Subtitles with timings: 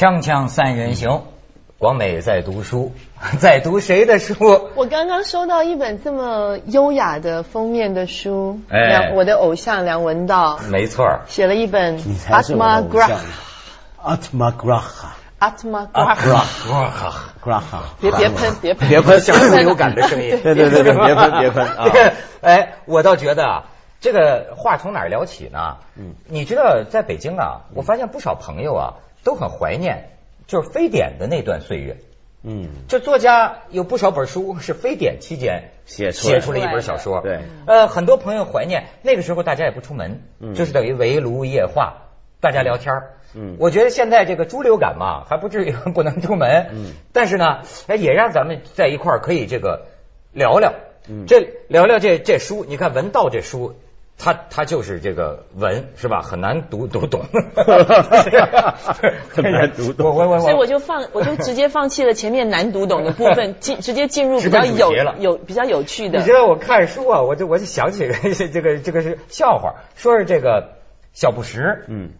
[0.00, 1.24] 锵锵三人行，
[1.76, 2.94] 广美在读书，
[3.38, 4.34] 在读谁的书？
[4.74, 9.12] 我刚刚收到一本这么优雅的封面的书，哎。
[9.14, 10.58] 我的偶像梁文道。
[10.70, 13.18] 没错，写了一本 Atma Grah。
[14.02, 17.60] Atma Graha Atma 啊 Grah，哇哈，Graha，
[18.00, 18.88] 别别喷别喷。
[18.88, 20.30] 别喷，像猪流感的声音。
[20.42, 21.84] 对对对对，别喷别喷啊。
[21.84, 21.90] 这！
[21.92, 23.64] 个，哎，我倒觉得啊，
[24.00, 25.76] 这个话从哪儿聊起呢？
[25.94, 30.10] 嗯，你知道，在北京啊，我发现不少朋友啊都很怀念，
[30.46, 31.96] 就是非典的那段岁月。
[32.42, 37.20] 嗯，这作家有不少本书是非典期间写出来写出了一本小说。
[37.20, 42.08] 对，呃，很多朋友怀念那个时候，大家也不出门，嗯就是等于围炉夜话，
[42.40, 46.68] 大家聊天儿嗯我觉得现在这个猪流感嘛，还不至于不能出门。
[46.72, 49.88] 嗯但是呢，哎，也让咱们在一块儿可以这个
[50.32, 50.72] 聊聊。
[51.08, 53.74] 嗯这聊聊这这书，你看文道这书。
[54.22, 56.20] 他他就是这个文是吧？
[56.20, 57.22] 很难读读懂，
[59.30, 66.34] 很难读懂我我我所以我就放，我就直接放弃了前面难读懂的部分，进直接进入比较有有比较有趣的你知。
[66.34, 68.18] 道我看书啊，我就我就想起来
[68.52, 70.72] 这个这个是笑话，说是这个
[71.14, 72.10] 小布什，嗯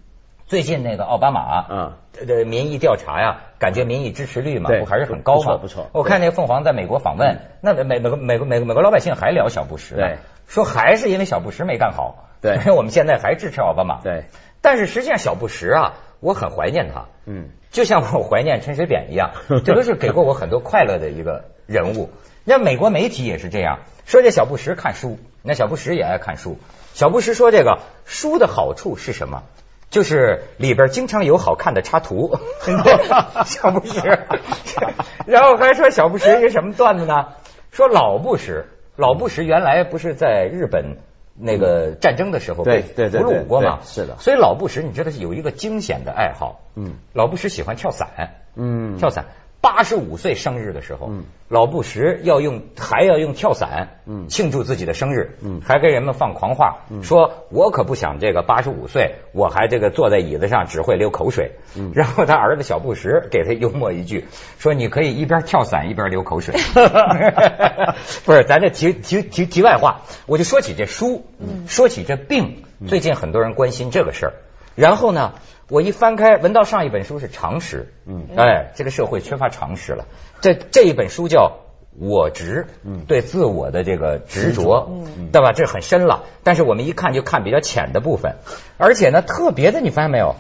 [0.47, 5.39] 最近那个奥巴马，啊，的民意调查呀，感觉民意支持率嘛，不还是很高嘛？
[5.39, 10.19] 不错不错我看那个凤凰在美国访问，那美美国美国美美国老百姓还聊小布什呢，对
[10.51, 14.01] 说还是因为小布什没干好，对所以我们现在还支持奥巴马。
[14.03, 14.25] 对，
[14.61, 19.31] 但是实际上小布什啊，我很怀念他，嗯就像我怀念陈水扁一样，
[19.65, 22.11] 这都是给过我很多快乐的一个人物。
[22.43, 26.59] 那美国媒体也是这样说，这小布什看书，那小布什也爱看书。
[26.95, 29.45] 小布什说，这个书的好处是什么？
[29.89, 32.39] 就是里边经常有好看的插图。
[33.47, 34.27] 小布什，
[35.27, 37.29] 然后还说小布什一个什么段子呢？
[37.71, 38.67] 说老布什，
[39.01, 40.99] 老布什原来不是在日本
[41.35, 43.79] 那个战争的时候被对对对俘虏过吗？
[43.83, 44.19] 是的。
[44.19, 46.97] 所以老布什你知道是有一个惊险的爱好，嗯。
[47.15, 49.25] 老布什喜欢跳伞，嗯，跳伞。
[49.61, 61.53] 八十五岁生日的时候，嗯老布什要用还要用跳伞，嗯庆祝自己的生日，嗯还跟人们放狂话，说我可不想这个八十五岁，我还这个坐在椅子上只会流口水。
[61.77, 64.27] 嗯 然后他儿子小布什给他幽默一句，
[64.59, 66.55] 说你可以一边跳伞一边流口水。
[68.25, 71.27] 不是，咱这题题题题外话，我就说起这书，
[71.67, 74.33] 说起这病，最近很多人关心这个事儿。
[74.77, 75.35] 然后呢，
[75.71, 78.27] 我一翻开，闻到上一本书是常识，嗯。
[78.37, 80.07] 哎，这个社会缺乏常识了。
[80.41, 81.61] 这这一本书叫
[82.05, 83.05] 《我执》，嗯。
[83.07, 85.31] 对自我的这个执着，嗯。
[85.33, 85.53] 对吧？
[85.53, 88.37] 这很深了，但是我们一看就看比较浅的部分，
[88.79, 90.35] 而且呢，特别的，你发现没有？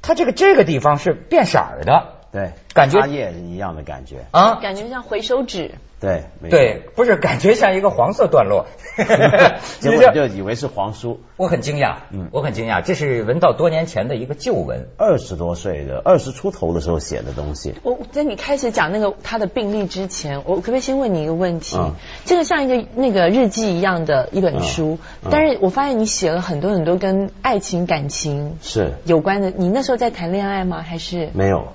[0.00, 8.66] 它这个这个地方是变色儿的对，感觉插叶一样的感觉，啊，感觉像回收纸，对对，不是感觉像一个黄色段落，
[9.78, 11.20] 结果你就以为是黄书。
[11.36, 21.76] 我很惊讶，嗯我很惊讶，这是文道多年前的一个旧文，二十多岁的，二十出头的时候写的东西，我在你开始讲那个他的病例之前，我可不可以先问你一个问题？
[21.78, 21.92] 嗯
[22.24, 29.52] 这个像一个那个日记一样的一本书，嗯嗯但是我发现你写了很多很多跟爱情感情是有关的。
[29.52, 30.82] 你那时候在谈恋爱吗？
[30.82, 31.30] 还是？
[31.32, 31.68] 没有。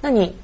[0.00, 0.34] 那你，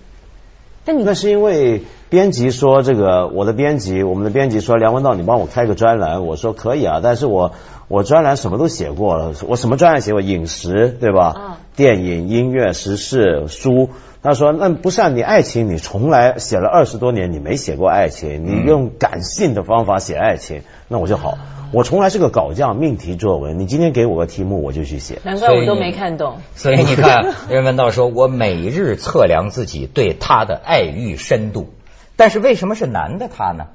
[0.84, 7.53] 那你那是因为编辑说这个，我的编辑，我们的编辑说梁文道，你帮我开个专栏，我说可以啊，但是我
[7.88, 10.20] 我专栏什么都写过了，我什么专栏写过？
[10.20, 11.34] 饮食对吧？
[11.37, 13.91] 嗯电影、音乐、时事、书。
[14.24, 21.36] 他说：“那不是啊，你爱情，你从来写了二十多年，你没写过爱情，你用感性的方法写爱情，那我就好。
[21.72, 23.58] 我从来是个稿匠，命题作文。
[23.58, 25.18] 你今天给我个题目，我就去写。
[25.24, 26.38] 难怪我都没看懂。
[26.56, 31.74] 所以你看，任文道说，我每日测量自己对他的爱欲深度，
[32.16, 33.66] 但是为什么是男的他呢？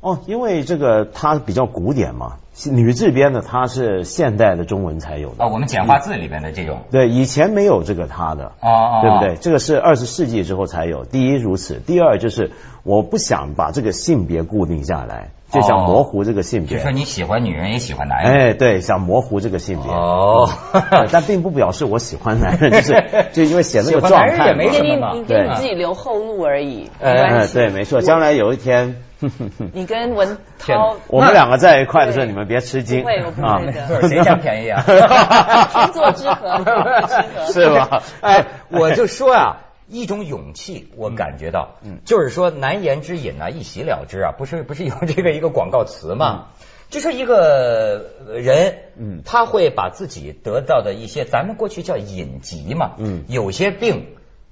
[0.00, 2.34] 哦，因为这个它比较古典嘛，
[2.70, 5.42] 女字边的它是现代的中文才有的。
[5.44, 9.36] 啊，我们简化字里面的这种，对，以前没有这个它的，哦哦对不对？
[9.40, 11.04] 这个是二十世纪之后才有。
[11.04, 12.52] 第一如此，第二就是
[12.84, 16.78] 我不想把这个性别固定下来，就想模糊这个性别。
[16.78, 18.32] 就说你喜欢女人也喜欢男人。
[18.32, 19.90] 哎，对，想模糊这个性别。
[19.90, 27.48] 哦对但并不表示我喜欢男人， 就是就因为写那个状态嘛男人也没给你什么嘛你给你自己留后路而已，哎。
[27.52, 28.96] 对，没错，将来有一天，
[29.74, 33.58] 你跟文涛，我们两个在一块的时候，你们别吃惊不会我不会啊。
[33.60, 34.82] 的谁占便宜啊？
[34.86, 37.52] 天作之合天作之合。
[37.52, 38.02] 是吧？
[38.22, 39.56] 哎，我就说啊，
[39.88, 46.46] 一种勇气，我感觉到，嗯就是说难言之隐啊，一洗了之啊，不是不是有这个一个广告词吗？
[46.90, 49.22] 就是一个人，嗯。
[49.24, 53.24] 他会把自己得到的一些，咱们过去叫隐疾嘛，嗯。
[53.28, 54.06] 有些病，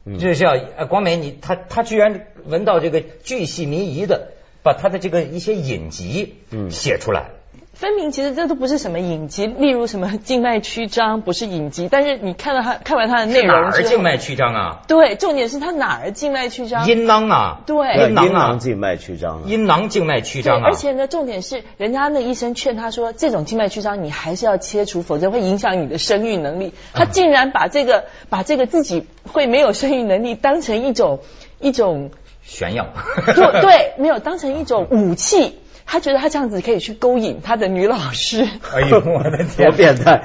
[0.05, 0.19] 嗯。
[0.19, 4.33] 就是要呃广美你他他居然闻到这个巨细靡遗的，
[4.67, 7.31] 把他的这个一些隐疾嗯写出来。
[7.73, 14.81] 分明其实这都不是什么隐疾，例如什么静脉曲张不是隐疾，但是你看到他看完他的内容哪容之后儿静脉曲张啊？
[14.89, 16.89] 对，重点是他哪儿静脉曲张？
[16.89, 17.61] 阴囊啊？
[17.67, 19.43] 对对阴囊啊阴囊，静脉曲张啊。
[19.45, 20.75] 阴囊静脉曲，张啊而。
[20.75, 26.73] 且呢，重点是人家那医生劝他说，这种静脉曲张你还是要切除，否则会影响你的生育能力。
[26.95, 31.21] 他竟然把这个把这个自己会没有生育能力当成一种
[31.61, 32.11] 一种
[32.47, 32.87] 炫耀。
[33.27, 35.59] 对对，没有当成一种武器。
[35.89, 38.43] 他觉得他这样子可以去勾引他的女老师。
[38.75, 39.69] 哎呦，我的天！
[39.69, 40.21] 多变态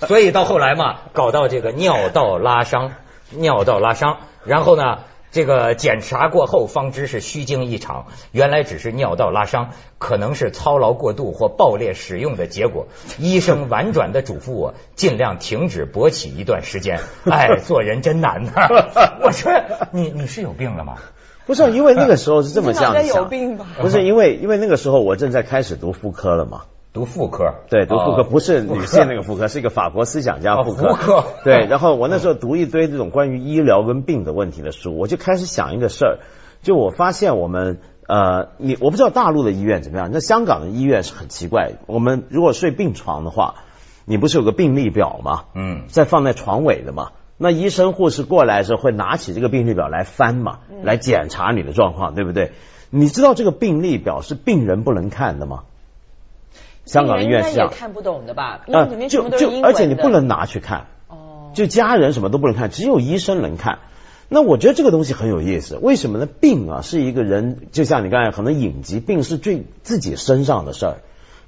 [0.08, 2.92] 所以到后来嘛，搞到这个尿道拉伤，
[3.30, 5.00] 尿道拉伤，然后呢，
[5.32, 12.86] 这个检查过后方知是虚惊一场，原来只是尿道拉伤，可能是操劳过度或暴烈使用的结果。
[13.18, 17.00] 医生婉转的嘱咐我尽量停止勃起一段时间。
[17.30, 18.52] 哎，做人真难呐、
[19.22, 19.52] 我说
[19.92, 20.96] 你你是有病了吗？
[21.46, 26.62] 不是，因为那个时候是这么这样子你有病吧不是因为因为那个时候我正在开始读妇科了嘛。
[26.96, 30.88] 读妇科，对，读妇科哦不是女性那个妇科，是一个法国思想家妇科。
[30.88, 36.18] 哦妇科对，然后我那时候读一堆这种关于医疗跟病的问题的书，我就开始想一个事儿，
[36.62, 43.56] 就我发现我们呃，你我不知道大陆的医院怎么样，那香港的医院是很奇怪，我们如果睡病床的话，
[44.06, 45.44] 你不是有个病历表吗？
[45.54, 47.10] 嗯在放在床尾的嘛。
[47.36, 52.52] 那医生护士过来的时候会拿起这个病历表来翻嘛，来检查你的状况，对不对？
[52.88, 55.64] 你知道这个病历表是病人不能看的吗？
[56.86, 58.62] 香港的医院是看不懂的吧？
[58.66, 59.28] 因为里面就。
[59.28, 63.80] 就而且你不能拿去看，哦，就家人什么都不能看，只有医生能看。
[64.28, 66.26] 那我觉得这个东西很有意思，为什么呢？
[66.26, 70.96] 病啊是一个人，就像你刚才可能隐疾，病是最自己身上的事儿，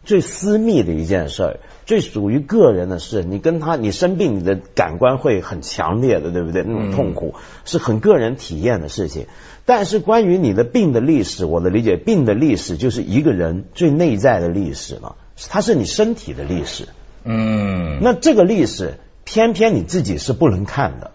[0.05, 3.25] 最私密的一件事儿，最属于个人的事。
[3.25, 6.63] 你跟他，你生病，你的感官会很强烈的，对不对？
[6.63, 7.35] 那种痛苦、
[7.65, 9.27] 是很个人体验的事情。
[9.65, 15.17] 但是关于你的病的历史，我的理解，病的历史就是一个人最内在的历史嘛，
[15.49, 16.89] 它是你身体的历史。
[17.25, 18.95] 嗯，那这个历史，
[19.25, 21.11] 偏偏你自己是不能看的，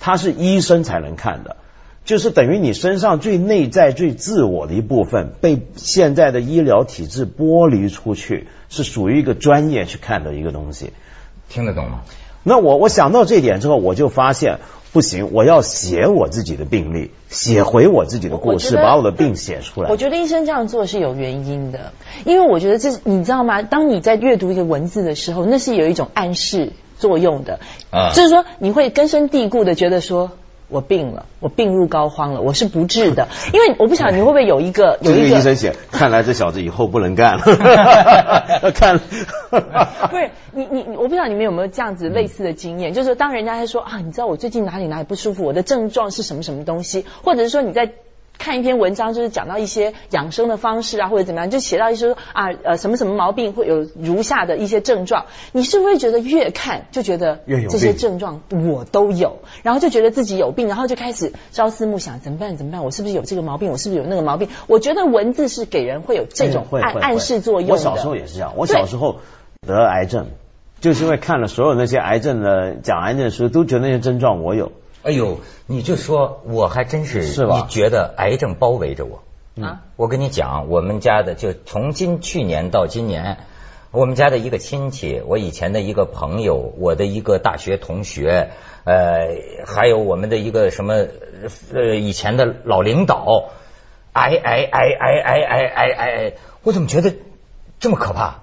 [0.00, 1.56] 它是医生才能看的，
[2.04, 10.92] 就是等于你身上最内在、最自我的一部分，被现在的医疗体制剥离出去，是属于一个专业去看的一个东西。
[11.48, 12.02] 听得懂吗？
[12.42, 14.58] 那我我想到这一点之后，我就发现
[14.96, 19.98] 不行，我要写我自己的病历，写回我自己的故事，我把我的病写出来我。
[19.98, 21.92] 觉得医生这样做是有原因的，
[22.24, 23.60] 因为我觉得这是你知道吗？
[23.60, 27.60] 当你在阅读一个文字的时候，那是有一种暗示作用的，
[27.90, 30.30] 啊就是说你会根深蒂固的觉得说。
[30.68, 37.42] 我病了，我病入膏肓了，我是不治的，因为我不晓得你会不会有一个有 这个一个医生写， 看来这小子以后不能干了。
[38.74, 38.98] 看，
[39.50, 47.92] 不是你你你我不知道你们有没有这样子类似的经验，就是当人家在说啊，你知道我最近哪里哪里不舒服，我的症状是什么什么东西，或者是说你在。
[48.38, 62.84] 看一篇文章，就是讲到一些养生的方式啊，或者怎么样，就写到一些说啊呃什么什么毛病会有如下的一些症状，你是不是觉得越看就觉得越有这些症状我都有，然后就觉得自己有病，然后就开始朝思暮想，怎么办怎么办？
[62.84, 63.70] 我是不是有这个毛病？
[63.70, 64.48] 我是不是有那个毛病？
[64.66, 67.74] 我觉得文字是给人会有这种暗暗示作用的。
[67.74, 69.16] 我小时候也是这样，我小时候
[69.66, 70.26] 得癌症，
[70.80, 74.72] 就是因为看了所有那些癌症的讲癌症的书，都觉得那些症状我有。
[75.06, 79.22] 哎呦，你就说我还真是，是吧你觉得癌症包围着我？
[79.64, 83.38] 啊，我跟你讲，我们家的就从今去年到今年，
[83.92, 88.50] 我们家的一个亲戚，我以前的一个朋友，我的一个大学同学，
[88.82, 89.28] 呃，
[89.64, 90.94] 还有我们的一个什么
[91.72, 93.50] 呃以前的老领导，
[94.12, 96.32] 癌癌癌癌癌癌癌癌，
[96.64, 97.14] 我怎么觉得
[97.78, 98.40] 这么可怕？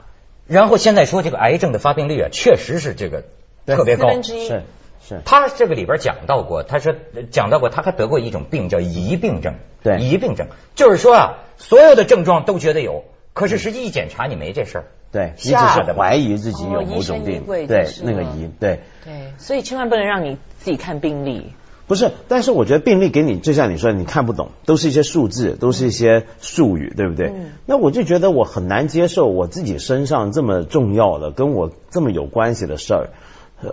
[0.47, 3.25] 然后现在说这个癌症的发病率啊，确实是这个
[3.65, 4.07] 特别高。
[4.07, 4.63] 四分之一是
[5.07, 6.93] 是，他这个里边讲到过，他说
[7.31, 9.55] 讲到过，他还得过一种病叫疑病症。
[9.83, 14.85] 对疑病症就是说啊，所有的症状都觉得有，可是实际一检查你没这事儿。
[15.11, 18.79] 对你只是怀疑自己有某种病，对那个疑，对。
[19.05, 21.51] 对，所以千万不能让你自己看病历。
[21.85, 27.27] 不是，但是我觉得病历给你，就像你说，你看不懂，都是一些数字，都是一些术语，对不对？
[27.27, 33.09] 嗯那我就觉得我很难接受我自己身上这么重要的、跟我这么有关系的事儿，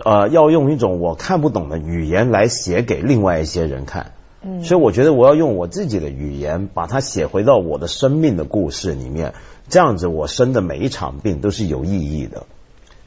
[0.03, 4.13] 呃，要用一种我看不懂的语言来写给另外一些人看。
[4.43, 9.33] 嗯所以我觉得我要用我自己的语言，把它写回到我的生命的故事里面，
[9.69, 12.47] 这样子我生的每一场病都是有意义的，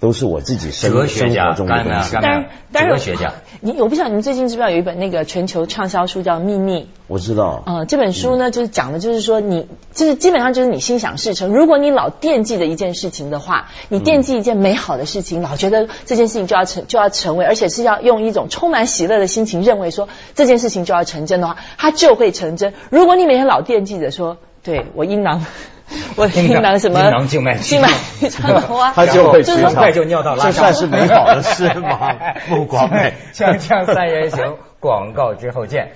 [0.04, 2.12] 都是我自己生哲学家生活中的干呢东西。
[2.12, 3.32] 干当然，当然，哲学家，
[3.62, 6.82] 你我不晓得你们最近知不知道有一本那个全球畅销书叫《秘密》。
[7.06, 11.54] 我知道，嗯，这本书呢，就是讲的，就是说你，就是基本上就是你心想事成。
[11.54, 22.74] 如果你老惦记着一件事情的话，你惦记一件美好的事情，老觉得这件事情就要成就要成为，而且是要用一种充满喜乐的心情，认为说这件事情就要成真的话，它就会成真。
[22.90, 25.46] 如果你每天老惦记着说对我阴囊，
[26.16, 32.14] 我的阴囊什么阴囊静脉曲张，他就会很快就尿道拉这算是美好的事吗？
[32.48, 33.14] 不光美。
[33.32, 35.92] 锵锵三人行，广告之后见。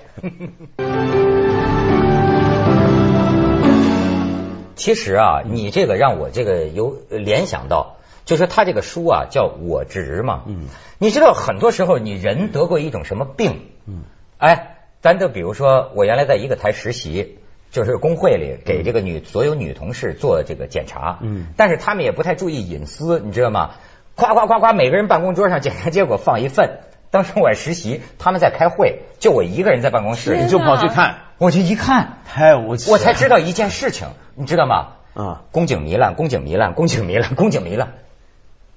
[4.77, 10.43] 其实啊，你这个让我这个有联想到，就是他这个书啊叫我执嘛。
[10.47, 10.67] 嗯，
[10.99, 13.63] 你知道很多时候你人得过一种什么病？
[13.87, 14.03] 嗯，
[14.37, 17.39] 哎，咱就比如说我原来在一个台实习。
[17.71, 23.73] 就是工会里给这个女所有女同事做这个检查，嗯，但是他们也不太注意隐私，你知道吗？
[24.15, 26.81] 夸夸夸夸，每个人办公桌上检查结果放一份。
[27.11, 32.91] 当时我实习，他们在开会，就我一个人在办公室，就跑去看，我就一看，太无耻！
[32.91, 34.89] 我才知道一件事情，你知道吗？
[35.15, 37.95] 啊，宫颈糜烂，宫颈糜烂，宫颈糜烂，宫颈糜烂。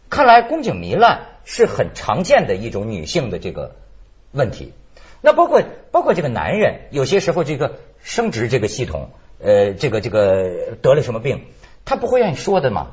[0.10, 3.76] 看来宫颈糜烂是很常见的一种女性的这个
[4.32, 4.74] 问题。
[5.22, 11.46] 那包括包括这个男人，有些时候这个生殖这个系统，呃，这个这个得了什么病，
[11.86, 12.92] 他不会愿意说的嘛。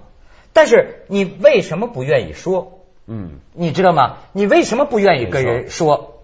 [0.52, 2.84] 但是你为什么不愿意说？
[3.06, 4.18] 嗯，你知道吗？
[4.32, 6.14] 你为什么不愿意跟人说？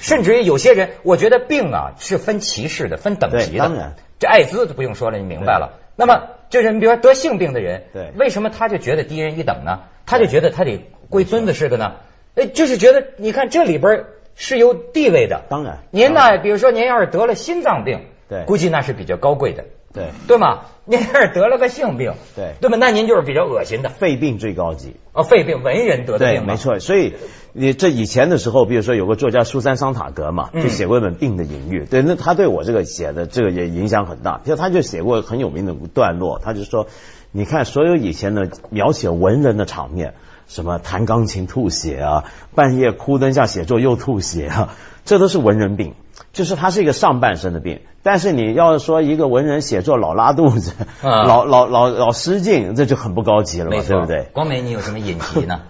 [0.00, 3.58] 甚至于有些人，我觉得病啊是分歧视的，分等级的。
[3.58, 5.78] 当然，这艾滋就不用说了，你明白了。
[5.94, 9.84] 那么就是你比如说得性病的人，对为什么他就觉得低人一等呢？
[10.04, 11.94] 他就觉得他得归孙子似的呢？
[12.34, 15.44] 哎，就是觉得你看这里边是有地位的。
[15.48, 20.62] 当然您呢，比如说您要是得了心脏病，对估计那是比较高贵的，对，对吗？
[20.84, 22.76] 您要是得了个性病，对对吧？
[22.78, 23.88] 那您就是比较恶心的。
[23.88, 24.96] 肺病最高级。
[25.12, 26.56] 哦，肺病，文人得的，病嘛没。
[26.56, 26.78] 错。
[26.78, 27.14] 所以
[27.52, 31.82] 你这以前的时候，比如说有个作家苏珊·桑塔格嘛，嗯就写过一本《病的隐喻》。
[31.88, 34.40] 对，那他对我这个写的这个也影响很大。
[34.44, 36.86] 就他就写过很有名的段落，他就说，
[37.32, 40.14] 你看所有以前的描写文人的场面，
[40.46, 45.94] 什么弹钢琴吐血啊，半夜枯灯下写作又吐血啊，这都是文人病。
[46.32, 54.28] 就是它是一个上半身的病，但是你要说一个文人写作老拉肚子、啊 老老老老失禁，这就很不高级了嘛，对不对？
[54.34, 55.60] 光美，你有什么隐疾呢？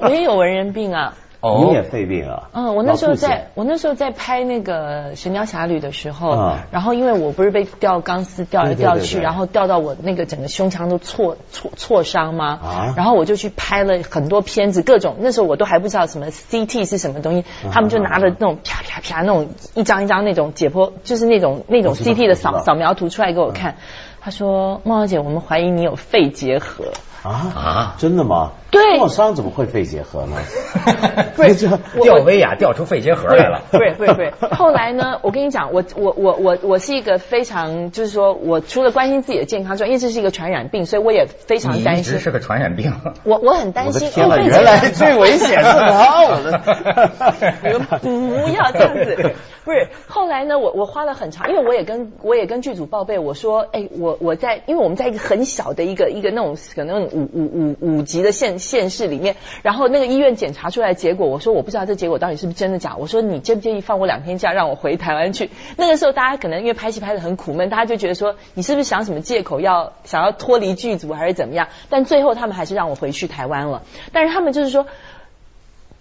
[0.00, 1.14] 我 也有文人病啊。
[1.40, 2.48] 哦你也肺病啊？
[2.52, 12.58] 嗯，我那时候在，我那时候在拍那个《神雕侠侣》的时候，啊然后因为我不是被吊钢丝吊来吊去，对对然后吊到我那个整个胸腔都挫挫挫伤吗？
[12.62, 23.76] 啊然后我就去拍了很多片子，各种那时候我都还不知道什么 CT 是什么东西，啊他们就拿着那种啪啪啪那种一张一张那种解剖，就是那种那种 CT 的扫扫描图出来给我看。
[24.20, 26.84] 他说：“孟小姐，我们怀疑你有肺结核。”
[27.22, 28.52] 啊啊真的吗？
[28.70, 30.36] 对创伤怎么会肺结核呢？
[31.36, 33.60] 不是这我吊威亚吊出肺结核来了。
[33.70, 34.32] 不是不是不是。
[34.56, 42.04] 后来呢，我跟你讲，我我我我我是一个非常，就是说我除了关心自己的健康之外，因为这是一个传染病，所以我也非常担心。
[42.04, 42.90] 一直是个传染病。
[43.24, 44.08] 我我很担心。
[44.08, 48.00] 我的天呐，哦肺结原来最危险是我，我的。
[48.00, 49.34] 你们不要这样子。
[49.62, 65.50] 不是，后来呢，我我花了很长，因为我也跟我也跟剧组报备，我说，哎，我我我在，因为我们在一个很小的一个一个那种可能五五五五级的县县市里面，然后那个医院检查出来结果，我说我不知道这结果到底是不是真的假，我说你介不介意放我两天假，让我回台湾去？
[65.76, 71.68] 那个时候大家可能因为拍戏拍的很苦闷，大家就觉得说你是不是想什么借口要想要脱离剧组还是怎么样？
[71.88, 74.86] 但最后他们还是让我回去台湾了，但是他们就是说。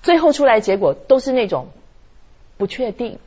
[0.02, 1.68] 最后出来结果都是那种
[2.56, 3.20] 不确定。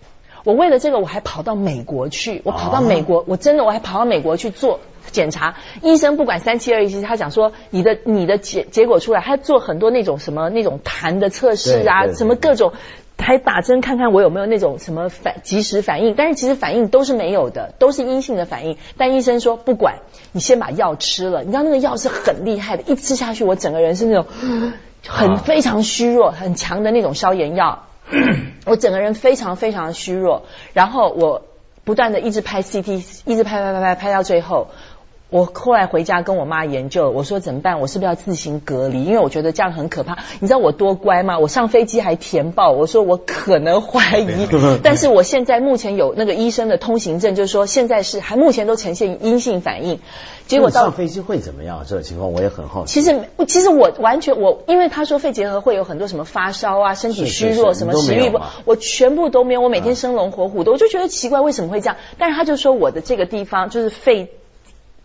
[0.45, 4.81] 我为了这个，我还跑到美国去，我跑到美国，我真的我还跑到美国去做
[5.11, 5.57] 检查。
[5.83, 12.73] 医生不管三七二十一，他讲说你的你的结结果出来，他做很多那种什么那种痰的测试啊，什么各种。
[13.19, 18.79] 还打针看看我有没有那种什么反及时反应，但是其实反应都是没有的，都是阴性的反应。
[18.97, 20.01] 但医生说不管，
[20.33, 21.45] 你先把药吃了。
[21.45, 24.27] 你知道那个药是很厉害的，一吃下去我整个人是那种
[25.07, 27.85] 很非常虚弱、很强的那种消炎药。
[28.67, 30.43] 我整个人非常非常虚弱，
[30.73, 31.43] 然后我
[31.85, 34.69] 不断的一直拍 CT，一直拍拍拍拍拍到最后，
[35.33, 37.81] 我后来回家跟我妈研究，我说怎么办？
[37.81, 39.03] 我是不是要自行隔离？
[39.03, 40.19] 因为我觉得这样很可怕。
[40.41, 41.39] 你知道我多乖吗？
[41.39, 44.47] 我上飞机还填报，我说我可能怀疑，
[44.85, 50.01] 但是我现在目前有那个医生的通行证，就是说现在是还目前都呈现阴性反应。
[50.47, 51.83] 结果到上飞机会怎么样？
[51.89, 53.01] 这种情况我也很好奇。
[53.01, 59.63] 其实，其实我完全我，因为他说肺结核会有很多什么发烧啊、身体虚弱、什么食欲不我全部都没有。
[59.63, 61.97] 我每天生龙活虎的，我就觉得奇怪，为什么会这样？
[62.19, 64.29] 但是他就说我的这个地方就是肺。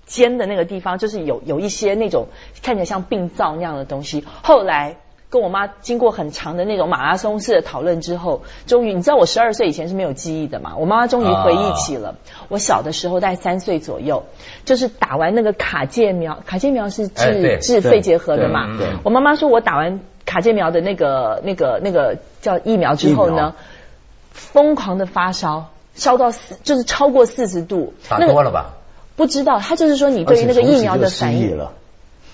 [0.07, 2.27] 尖的那个地方就是有有一些那种
[2.63, 4.25] 看起来像病灶那样的东西。
[4.41, 4.95] 后来
[5.29, 10.77] 跟我妈经过很长的那种马拉松式的讨论之后，终于你知道我十二岁以前是没有记忆的嘛？
[10.77, 12.15] 我妈妈终于回忆起了、
[12.47, 14.23] 我小的时候，大概三岁左右，
[14.63, 18.67] 就是打完那个卡介苗，卡介苗是治、治肺结核的嘛？
[19.03, 23.53] 我妈妈说我打完卡介苗的那个那个那个叫疫苗之后呢，
[24.31, 28.76] 疯狂的发烧，烧到四就是超过四十度，打那个多了吧？
[29.17, 31.59] 不知道，他就是说你对于那个疫苗的反应，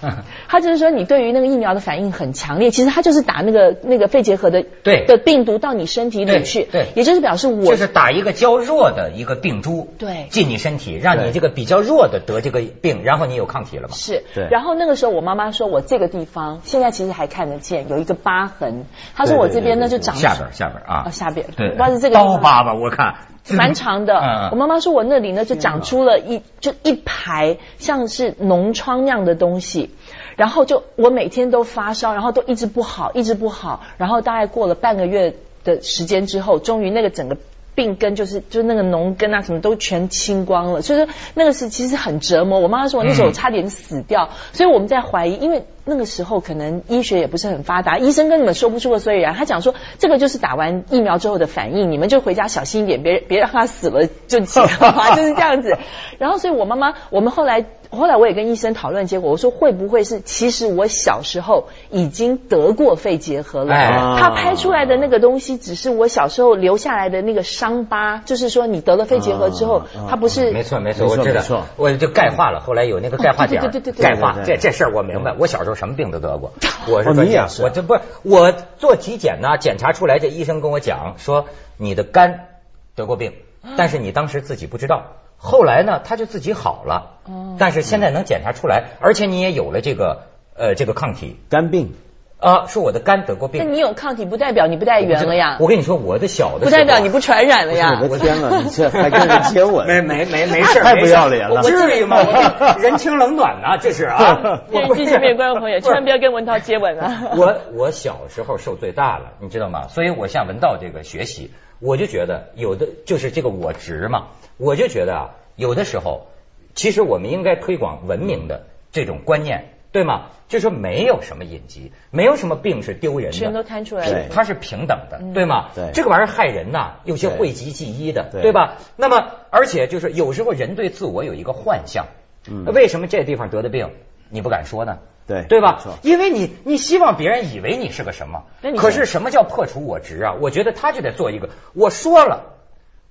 [0.49, 5.05] 他就是说你对于那个疫苗的反应很强烈，其实他就是打那个那个肺结核的对。
[5.05, 6.87] 的病毒到你身体里去，对对。
[6.95, 10.27] 也就是表示我就是打一个较弱的一个病株，对。
[10.29, 13.95] 进你身体，让你这个比较弱的得这个病，然后你有抗体了嘛？
[13.95, 14.25] 是。
[14.35, 18.83] 对，然后那个时候我妈妈说我这个地方现在其实还看得见有一个疤痕，
[19.15, 21.05] 她说我这边呢就长下边下边啊。
[21.05, 22.73] 哦，下边，对，不知道是这个刀疤吧？
[22.73, 23.15] 我看
[23.49, 24.49] 蛮长的。
[24.51, 29.89] 我妈妈说我那里呢就长出了一就一排像是脓疮那样的东西，
[30.35, 37.37] 然后就我每天都发烧，然后都一直不好，一直不好，然后大概过了半个月的时间之后，终于那个整个。
[37.75, 42.59] 病根就是就是那个脓根啊，什么都全清光了，所以说那个是其实很折磨。
[42.59, 49.33] 我妈妈说我那时候差点死掉，所以我们在怀疑，因为那个时候可能医学也不是很发达，医生跟你们说不出个所以然。
[49.35, 55.77] 他讲说这个就是打完疫苗之后的反应，你们就回家小心一点，别别让他死了就行了， 就是这样子。
[56.19, 63.73] 然后所以我妈妈，我们后来后来我也跟医生讨论结果，我说会不会是其实我小时候已经得过肺结核了？
[63.73, 64.19] 哎。
[64.19, 74.57] 他拍出来的那个东西只是我小时候留下来的那个伤疤，就是说你得了肺结核之后啊啊，它不是没错没错，我知道，我就钙化了，后来有那个钙化点对对对对对钙化对对对。
[74.57, 76.53] 这这事儿我明白，我小时候什么病都得过，
[76.87, 77.63] 我是哦专家你也是。
[77.63, 81.45] 我这不是我做体检呢，检查出来这医生跟我讲说
[81.77, 82.47] 你的肝
[82.95, 83.33] 得过病，
[83.77, 85.03] 但是你当时自己不知道。
[85.45, 90.23] 后来呢，他就自己好了，哦但是现在能检查出来，而且你也有了这个
[90.57, 91.93] 呃这个抗体肝病，
[92.39, 93.69] 啊，说我的肝得过病那。
[93.69, 98.07] 你有抗体不代表你不带源了呀，我跟你说，我的小的不代表你不传染了呀我。
[98.07, 99.85] 的天呐，你这还跟人接吻？
[99.85, 102.17] 没没没没事，太不要脸了我至于吗？
[102.79, 104.39] 人情冷暖呢，这是啊。
[104.71, 107.31] 我电不是视机前面的观众朋友，千万不要跟文涛接吻啊！
[107.35, 109.89] 我我小时候受罪大了，你知道吗？
[109.89, 116.27] 所以我向文道这个学习，我就觉得有的就是这个我执嘛，我就觉得啊，有的时候
[116.75, 120.27] 其实我们应该推广文明的这种观念，对吗？
[120.49, 124.27] 就说没有什么隐疾，没有什么病是丢人的，全都看出来对了。
[124.31, 125.69] 它是平等的，对吗？
[125.73, 128.75] 对这个玩意儿害人呐，有些讳疾忌医的，对对吧？
[128.95, 132.05] 那么，而且就是有时候人对自我有一个幻象，
[132.47, 133.89] 嗯为什么这地方得的病
[134.29, 134.99] 你不敢说呢？
[135.25, 135.79] 对对吧？
[136.03, 138.43] 因为你你希望别人以为你是个什么
[138.77, 140.35] 可是什么叫破除我执啊？
[140.39, 142.52] 我觉得他就得做一个，我说了，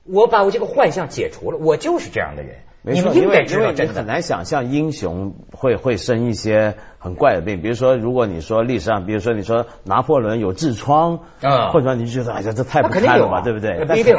[0.05, 2.59] 我把我这个幻象解除了，我就是这样的人。
[2.83, 3.93] 没错，你们因为因为你。
[3.93, 13.85] 很难想象英雄会会生一些很怪的病，比如说，如果你说历史上，比如说你说拿破仑有痔疮，啊或者说你就觉得哎呀这太不那肯定有啊堪了吧，对不对？
[13.85, 14.17] 不一 定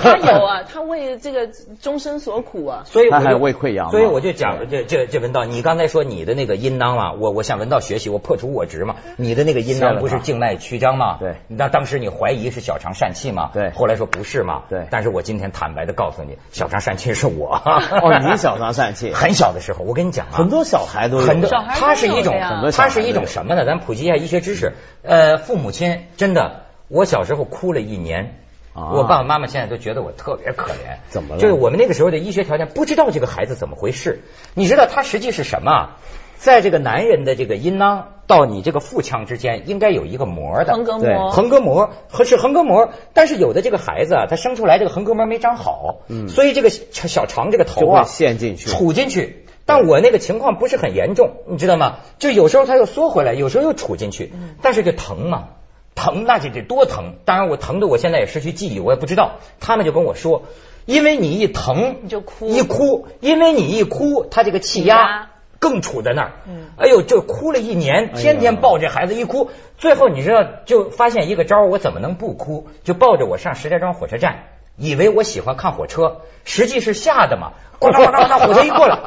[0.00, 1.48] 他有啊，他为这个
[1.80, 2.82] 终身所苦啊。
[2.84, 8.96] 所以他还有胃溃疡所以我就讲这这这文道，你刚才说你的那个阴囊啊，我我向文道学习，我破除我执嘛。
[9.16, 11.16] 你的那个阴囊不是静脉曲张嘛？
[11.18, 13.50] 对那当时你怀疑是小肠疝气嘛？
[13.52, 14.62] 对后来说不是嘛？
[14.68, 17.60] 对但是我今天坦白的告诉你，小肠疝气是我。
[18.02, 23.64] 哦，你小肠疝气， 很小的时候，我跟你讲啊，很多小孩都有很多，小孩都它是一种有的呀很多，它是一种什么呢？
[23.64, 24.74] 咱普及一下医学知识。
[25.02, 28.36] 呃，父母亲真的，我小时候哭了一年。
[28.72, 34.22] 啊我爸爸妈妈现在都觉得我特别可怜，怎么了就是我们那个时候的医学条件不知道这个孩子怎么回事。
[34.54, 35.96] 你知道他实际是什么啊？
[36.40, 46.30] 在这个男人的这个阴囊到你这个腹腔之间，应该有一个膜的，横膈膜，横膈膜和是横膈膜，但是有的这个孩子啊，他生出来这个横膈膜没长好，嗯。
[46.30, 48.70] 所以这个小小肠这个头啊会陷进去。
[48.70, 49.44] 杵进去。
[49.66, 51.98] 但我那个情况不是很严重，你知道吗？
[52.18, 54.54] 就有时候它又缩回来，有时候又杵进去，嗯。
[54.62, 55.48] 但是就疼嘛，
[55.94, 57.16] 疼那就得多疼。
[57.26, 59.32] 当然我疼的我现在也失去记忆，我也不知道。
[59.60, 60.44] 他们就跟我说，
[60.86, 62.48] 因为你一疼你就哭。
[62.48, 65.29] 一哭，因为你一哭，他这个气压
[65.60, 66.32] 更杵在那儿。
[66.48, 72.66] 嗯哎呦，就哭了一年，天天抱着孩子一哭，最后你知道就发现一个招儿，我怎么能不哭？
[72.82, 74.46] 就抱着我上石家庄火车站，
[74.76, 77.52] 以为我喜欢看火车，实际是吓的嘛。
[77.78, 78.98] 咣当咣当咣当，火车一过来，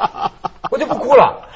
[0.71, 1.49] 我就不哭了。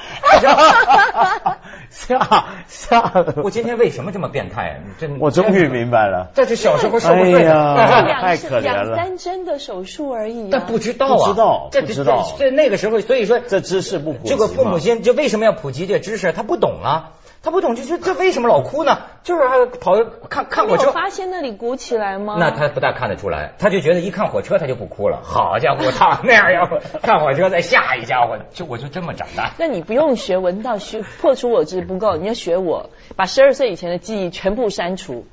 [1.90, 6.30] 吓吓得我今天为什么这么变态真我终于明白了。
[6.34, 7.74] 这是小时候受过罪的。
[8.08, 10.48] 两太可怜了两三针的手术而已、啊。
[10.52, 16.32] 但不知道啊，不知道这不知道这这那个时候，所以说这知识不普及这个父母亲就为什么要普及这知识？
[16.32, 18.98] 他不懂啊，他不懂，就说这为什么老哭呢？
[19.22, 19.96] 就是还跑
[20.28, 20.90] 看看火车。
[20.92, 22.36] 发现那里鼓起来吗？
[22.38, 25.20] 那他不大看得出来，他就觉得一看火车他就不哭了。
[25.22, 26.66] 好家伙，他那样要
[27.02, 29.52] 看火车再吓一家伙，就我就这么长大。
[29.58, 35.26] 那你不用学文道，学破除我执不够，你要学我，把十二岁以前的记忆全部删除。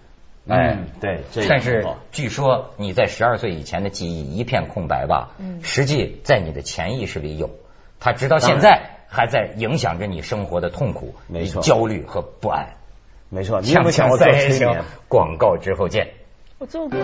[0.47, 7.49] 哎嗯，对，这但是据说你在十二岁以前的记忆一片空白吧，嗯实际在你的潜意识里有，
[7.99, 12.67] 他直到现在还在影响着你生活的痛苦、没错焦虑和不安。
[13.29, 13.61] 没错。
[13.61, 16.09] 你有没有想锵锵过做三人行催眠？，广告之后见。
[16.57, 16.97] 我做过。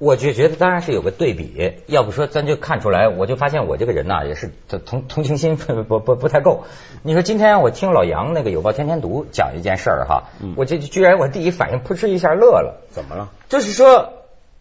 [0.00, 4.52] 我就觉得当然是有个对比，要不说咱就看出来，我就发现我这个人呐、也是
[4.86, 6.64] 同同情心不不不不太够。
[7.02, 10.24] 你说今天我听老杨那个《有报天天读》讲一件事儿哈，
[10.56, 12.80] 我这居然我第一反应扑哧一下乐了。
[12.90, 13.30] 怎么了？
[13.48, 14.12] 就是说，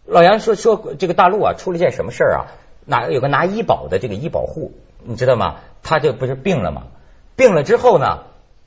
[0.08, 2.42] 老杨说说这个大陆啊出了件什么事儿啊？
[2.90, 4.72] 拿有个拿医保的这个医保户，
[5.04, 5.58] 你知道吗？
[5.84, 6.84] 他这不是病了吗？
[7.36, 8.20] 病了之后呢，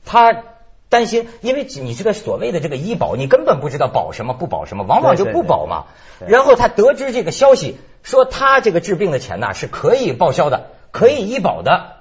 [0.05, 0.43] 他
[0.89, 5.85] 担心，因为你这个所谓的这个医保，你根本不知道保什么不保什么，往往就不保嘛。
[6.19, 11.93] 对对对然后他得知这个消息，说他这个治病的钱呐是可以报销的，可以医保的，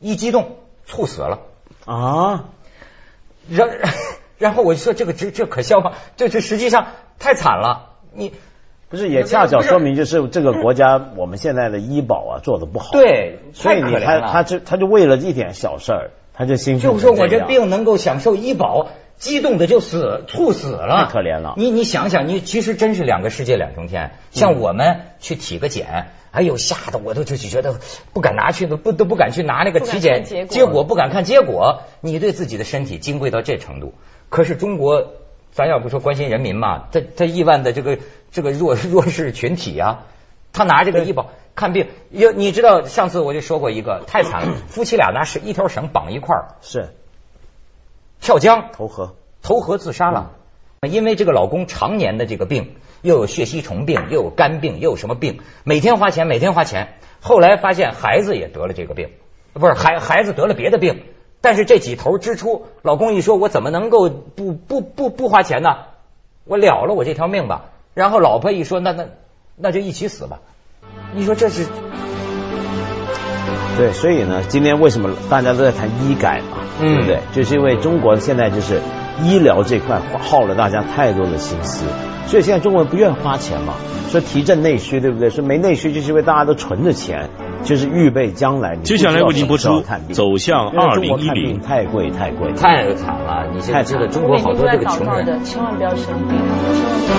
[0.00, 1.38] 一激动猝死了。
[1.84, 2.46] 啊，
[3.48, 3.78] 然
[4.36, 5.92] 然后我就说这个这这可笑吗？
[6.16, 6.88] 这这实际上
[7.20, 8.34] 太惨了，你。
[8.90, 21.54] 不是也恰巧说明就是这个国家我们现在的医保啊做的不好，，对，所以你他他就他就为了一点小事儿，他就心就说我这病能够享受医保，激动的就死，猝死了，太可怜了。
[21.56, 24.12] 你你想想，你其实真是两个世界两重天。
[24.30, 27.74] 像我们去体个检，哎呦吓得我都就就觉得
[28.14, 31.82] 不敢拿去，不都不敢去拿那个体检结果，不敢看结果。
[32.00, 33.92] 你对自己的身体金贵到这程度，
[34.28, 35.04] 可是中国，
[35.52, 37.98] 咱要不说关心人民嘛，他他亿万的这个
[38.30, 40.06] 这个弱 弱势群体啊，
[40.52, 41.30] 他拿这个医保。
[41.54, 46.90] 看病，有你知道，上次我就说过一个太惨了，夫妻俩拿是一条绳绑一块儿， 是
[48.20, 50.30] 跳江投河，投河自杀了，
[50.88, 56.94] 因为这个老公常年的这个病，又有血吸虫病，又有肝病，又有什么病，每天花钱，每天花钱。
[57.20, 59.10] 后来发现孩子也得了这个病，
[59.52, 61.02] 不是孩孩子得了别的病，
[61.40, 65.70] 但是这几头支出，老公一说，我怎么能够不不不不花钱呢？
[66.44, 67.66] 我了了我这条命吧。
[67.94, 69.06] 然后老婆一说，那那
[69.56, 70.40] 那就一起死吧。
[71.14, 71.66] 你说这是
[73.76, 77.20] 对，所以呢，今天为什么大家都在谈医改嘛，嗯对不对？
[77.32, 78.80] 就是因为中国现在就是
[79.22, 81.86] 医疗这块耗了大家太多的心思，
[82.26, 83.74] 所以现在中国人不愿意花钱嘛，
[84.10, 85.30] 说提振内需，对不对？
[85.30, 87.30] 说没内需就是因为大家都存着钱，
[87.64, 93.46] 就是预备将来接下来为您播出什么时候看病走向因为中国看2010太贵太贵，太惨了。
[93.54, 95.26] 你现在知道中国好多这个穷人。
[95.26, 97.18] 的，千万不要生病，千万不要生病。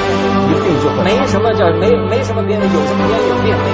[0.49, 3.69] 一病就很没什么叫没没什么别的，有什么别的有病没